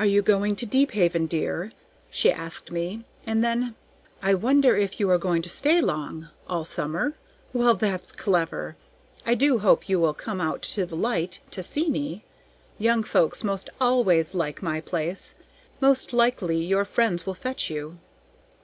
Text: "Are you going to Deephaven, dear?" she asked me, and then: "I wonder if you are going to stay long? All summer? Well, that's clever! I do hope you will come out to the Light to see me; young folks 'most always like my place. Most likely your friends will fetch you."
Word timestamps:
"Are 0.00 0.04
you 0.04 0.20
going 0.20 0.56
to 0.56 0.66
Deephaven, 0.66 1.26
dear?" 1.26 1.70
she 2.10 2.32
asked 2.32 2.72
me, 2.72 3.04
and 3.24 3.44
then: 3.44 3.76
"I 4.20 4.34
wonder 4.34 4.76
if 4.76 4.98
you 4.98 5.08
are 5.10 5.16
going 5.16 5.42
to 5.42 5.48
stay 5.48 5.80
long? 5.80 6.28
All 6.48 6.64
summer? 6.64 7.14
Well, 7.52 7.74
that's 7.74 8.10
clever! 8.10 8.74
I 9.24 9.34
do 9.36 9.60
hope 9.60 9.88
you 9.88 10.00
will 10.00 10.12
come 10.12 10.40
out 10.40 10.62
to 10.62 10.84
the 10.84 10.96
Light 10.96 11.38
to 11.52 11.62
see 11.62 11.88
me; 11.88 12.24
young 12.80 13.04
folks 13.04 13.44
'most 13.44 13.70
always 13.80 14.34
like 14.34 14.60
my 14.60 14.80
place. 14.80 15.36
Most 15.80 16.12
likely 16.12 16.56
your 16.60 16.84
friends 16.84 17.24
will 17.24 17.34
fetch 17.34 17.70
you." 17.70 18.00